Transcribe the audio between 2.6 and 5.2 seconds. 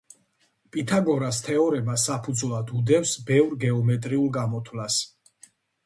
უდევს ბევრ გეომეტრიულ გამოთვლას.